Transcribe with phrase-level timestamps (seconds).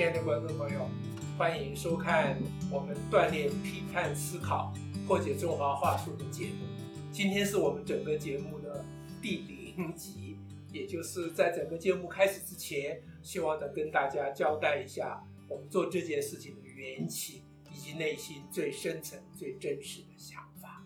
[0.00, 0.88] 亲爱的观众朋友，
[1.36, 2.34] 欢迎收看
[2.72, 4.72] 我们锻炼批判思考、
[5.06, 6.64] 破解中华话术的节目。
[7.12, 8.82] 今天是我们整个节目的
[9.20, 10.38] 第零集，
[10.72, 20.82] 也就是在整个节目开始之前，希望能跟大家交代一下我们做这件事情的缘起，以及内心最深层、最真实的想法。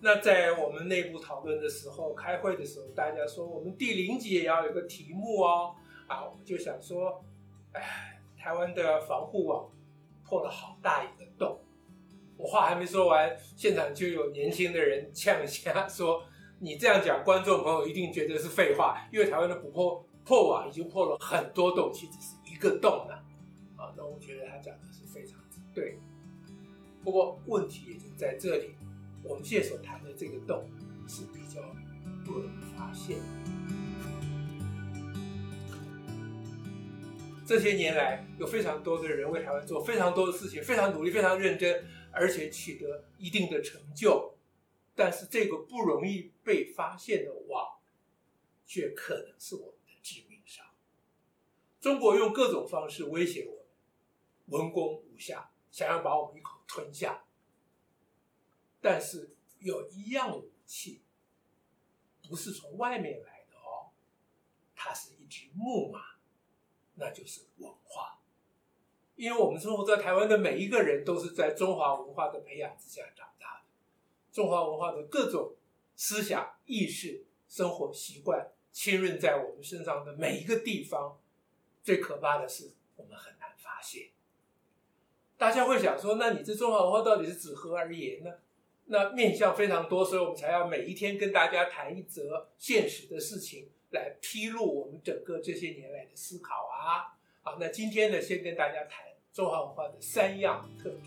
[0.00, 5.76] 那在我们内部讨论的时候，开会的时候，大家说我们第零集也要有个题目哦。
[6.08, 7.24] 啊，我们就想说，
[7.74, 8.13] 哎，
[8.44, 9.70] 台湾的防护网
[10.22, 11.58] 破了好大一个洞。
[12.36, 16.22] 我话还没说完，现场就有年轻的人呛下说
[16.60, 23.24] ：“你这样讲，观众朋友一定觉得是废话，因为台湾的破破网已经破了很多洞，其实是一个洞了。”
[23.82, 25.98] 啊，那我觉得他讲的是非常之对。
[27.02, 28.74] 不过问题也就在这里，
[29.22, 30.62] 我们现在所谈的这个洞
[31.08, 31.62] 是比较
[32.26, 33.16] 不容易发现。
[37.46, 44.34] 这些年来，有非常多的人为台湾做非常多的事情，非常努力，非常认真，而且取得一定的成就。
[44.94, 47.80] 但是，这个不容易被发现的网，
[48.64, 50.64] 却可能是我们的致命伤。
[51.80, 57.24] 中国用各种方式威胁我们，文攻武吓，想要把我们一口吞下。
[58.80, 61.02] 但是，有一样武器，
[62.26, 63.90] 不是从外面来的哦，
[64.74, 66.13] 它是一只木马。
[66.96, 68.18] 那就是文化，
[69.16, 73.64] 因为我们生活在台湾的每一个人都是在中华文化的培养之下长大的，
[74.32, 75.54] 中华文化的各种
[75.96, 81.18] 思想、意识、生活习惯浸润在我们身上的每一个地方。
[81.82, 84.08] 最可怕的是，我们很难发现。
[85.36, 88.30] 大家会想说，那你这中华文化到底是指何而言呢？
[88.86, 93.68] 那面向非常多，所以我们才要每一天跟大家谈一则现实的事情。
[93.90, 97.14] 来披露我们整个这些年来的思考啊！
[97.42, 101.02] 好，那今天呢，先跟大家谈中华文化的三样特征。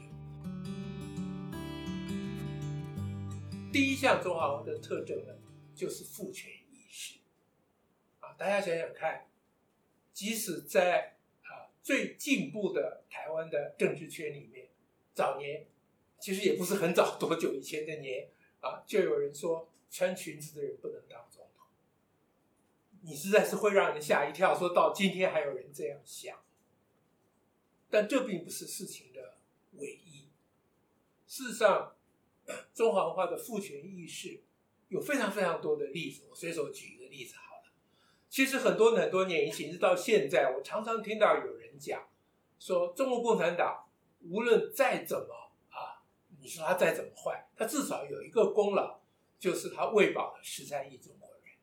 [3.73, 5.33] 第一项中华文化的特征呢，
[5.75, 7.19] 就是父权意识。
[8.21, 9.27] 啊，大家想想看，
[10.13, 14.69] 即使在啊最进步的台湾的政治圈里面，
[15.13, 15.65] 早年
[16.19, 18.29] 其实也不是很早多久以前的年
[18.59, 21.65] 啊，就有人说穿裙子的人不能当总统。
[23.01, 26.37] 你实在是会让人吓一跳，说到今天还有人这样想，
[27.89, 29.37] 但这并不是事情的
[29.73, 30.27] 唯一。
[31.27, 31.95] 事实上，
[32.73, 34.41] 中华文化的父权意识
[34.89, 36.23] 有非常非常多的例子。
[36.29, 37.71] 我随手举一个例子好了。
[38.29, 42.09] 其实很多很多年以前，一直到现在，我常常听到有人讲
[42.59, 43.87] 说，中国共产党
[44.21, 45.46] 无论再怎么，
[46.47, 49.01] 你说他再怎么坏，他至少有一个功劳，
[49.37, 51.53] 就是他喂饱了十三亿中国人。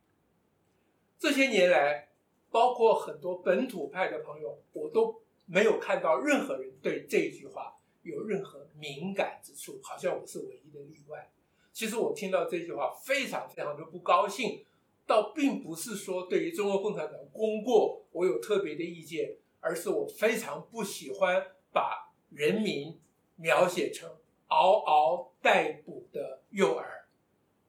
[1.19, 2.11] 这些年来，
[2.51, 11.31] 包括很多本土派的朋友，我都没有看到任何人对这句话有任何敏感之处，好像我是唯一的例外。
[11.73, 14.67] 其实我听到这句话非常非常的不高兴，
[15.07, 23.01] 倒并不是说对于中国共产党功过我有特别的意见，而是我非常不喜欢把人民
[23.37, 24.15] 描写成
[24.55, 27.07] 嗷嗷待哺的幼儿，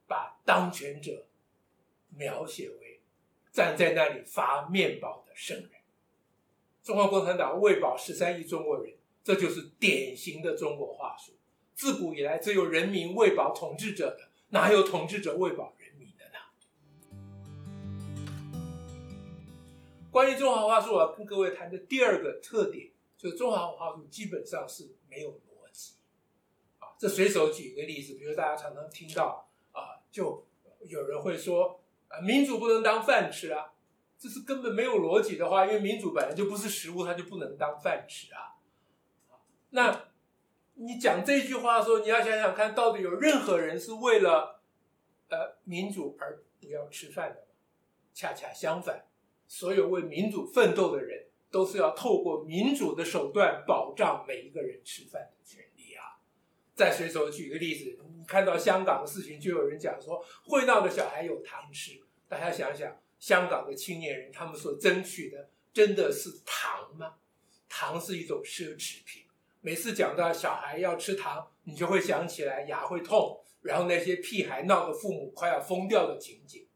[0.07, 1.25] 把当权者
[2.09, 3.01] 描写为。
[3.51, 5.69] 站在那里发面包的圣人，
[6.83, 8.93] 中国共产党喂饱十三亿中国人，
[9.23, 11.31] 这就是典型的中国话术。
[11.73, 16.39] 自古以来，只有人民喂饱统治者的，哪有统治者喂饱人民的呢？
[20.11, 25.31] 关于中华话术，我要跟各位谈的第二个特点，就是中华话术基本上是没有
[26.97, 30.45] 这随手举一个例子，比如大家常常听到啊，就
[30.81, 32.19] 有人会说啊。
[32.21, 33.73] 民主不能当饭吃啊，
[34.17, 38.55] 这是根本没有逻辑的话，因为民主本来就不是食物，它就不能当饭吃啊。
[39.71, 40.09] 那，
[40.75, 44.61] 你讲这句话的时候，你要想想看，到底有任何人是为了
[45.29, 47.45] 呃民主而不要吃饭的？
[48.13, 49.05] 恰恰相反，
[49.45, 55.74] 所有为民主奋斗的人，都是要透过民主的手段保障每一个人吃饭的权利。
[56.75, 62.01] 再随手举个例子，你看到香港的事情，就有人讲说，会闹的小孩有糖吃。
[62.27, 67.13] 大家想想，香港的青年人他们所争取的真的是糖吗？
[67.69, 69.23] 糖是一种奢侈品。
[69.61, 76.67] 每次讲到小孩要吃糖，你就会想起来牙会痛，然后那些屁孩闹得父母快要疯掉的情景。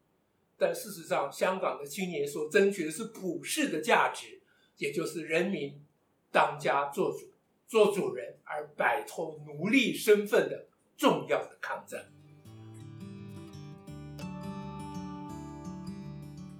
[0.56, 4.40] 但事实上，香港的青年所争取的是普世的价值，
[4.76, 5.80] 也就是人民
[6.32, 7.29] 当家作主、
[7.70, 12.04] 做主人，而摆脱奴隶身份的重要的抗争。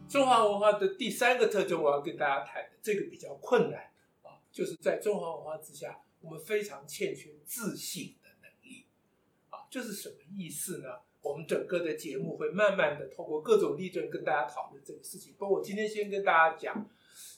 [0.09, 3.91] 中华文化的第三个特征，我要跟大家谈的这个比较困难
[4.23, 8.87] 啊，就是在中华文化之下，我们非常欠缺自省的能力
[9.49, 11.01] 啊，这是什么意思呢？
[11.23, 15.35] 我们整个的节目会慢慢的透过各种例证跟大家讨论这个事情。
[15.39, 16.89] 不过我今天先跟大家讲，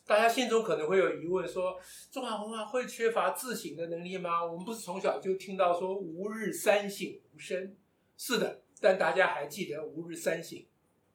[0.07, 1.81] 大家心中可能会有疑问说，说
[2.11, 4.45] 中华文化会缺乏自省的能力吗？
[4.45, 7.77] 我们不是从小就听到说“吾日三省吾身”，
[8.17, 10.65] 是的，但大家还记得“吾日三省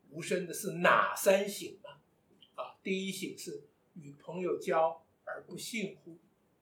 [0.09, 1.91] 吾身”的是哪三省吗？
[2.55, 6.17] 啊，第一省是与朋友交而不信乎？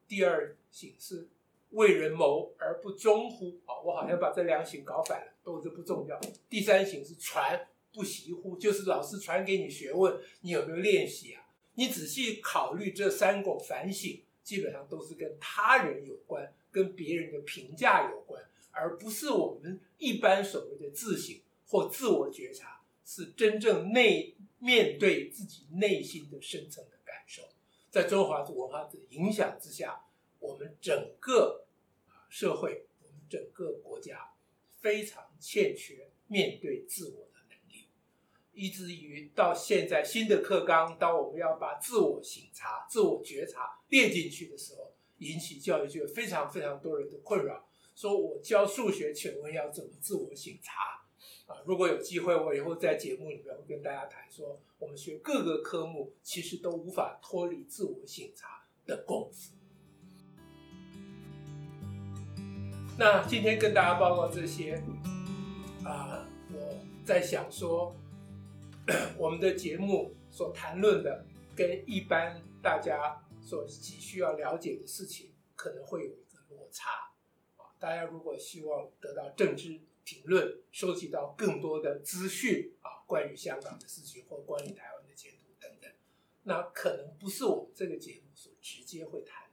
[0.07, 1.27] 第二省是
[1.75, 3.59] 为人谋而不忠乎？
[3.65, 5.31] 啊，我好像把这两省搞反了。
[5.45, 6.19] 都这不重要。
[6.49, 11.45] 第三省是传不习乎，就是老师传给你学问，你有没有练习啊？
[11.75, 27.43] 你仔细考虑这三个反省，基本上都是跟他人有关，跟别人的评价有关，而不是我们一般所谓的自省或自我觉察，是真正内面对自己内心的深层的感受。
[27.91, 30.05] 在中华文化的影响之下，
[30.39, 31.64] 我们整个
[32.37, 34.29] 社会，我们整个国家。
[34.81, 37.87] 非常欠缺面对自我的能力，
[38.51, 47.65] 以至于到现在新的课纲，当我们要把自我省察、自我觉察列进去的时候，引起教育界非常非常多人的困扰。
[47.95, 51.07] 说我教数学，请问要怎么自我省察？
[51.47, 59.53] 啊，如果有机会，我以后在节目里面会跟大家谈说，我们学各个科目其实都无法脱离自我省察的功夫。
[62.97, 64.81] 那今天跟大家报告这些，
[65.83, 67.93] 啊，我在想说，
[69.19, 76.89] 我们的节目所谈论的跟一般大家所急需要了解的事情可能会有一个落差，
[77.57, 85.91] 啊，大家如果希望得到政治评论，收集到更多的资讯啊，关于香港的事情或关于台湾的前途等等，
[86.43, 89.44] 那可能不是我们这个节目所直接会谈。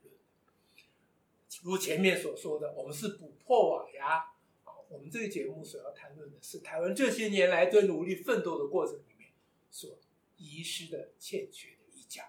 [1.62, 4.34] 如前面所说的，我们是补破网呀。
[4.64, 9.30] 啊，我们这个节目所要谈论的是台湾这些年来对努力奋斗的过程里面
[9.70, 9.98] 所
[10.36, 12.22] 遗失的、欠缺的一角。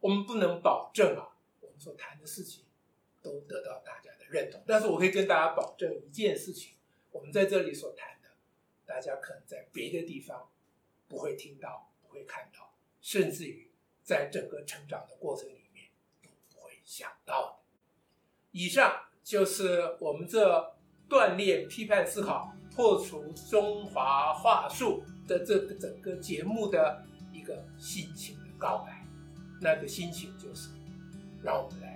[0.00, 2.64] 我们不能保证啊，我们所谈的事情
[3.22, 4.62] 都得到大家的认同。
[4.66, 6.74] 但是我可以跟大家保证一件事情：
[7.10, 8.28] 我们在这里所谈的，
[8.84, 10.50] 大家可能在别的地方
[11.08, 13.70] 不会听到、不会看到，甚至于
[14.02, 15.86] 在整个成长的过程里面
[16.22, 17.63] 都不会想到的。
[18.54, 18.92] 以上
[19.24, 20.72] 就是我们这
[21.10, 29.04] 锻炼批判思考、破除中华话术的这个整个节目的一个心情的告白。
[29.60, 30.68] 那个心情就是，
[31.42, 31.93] 让我们来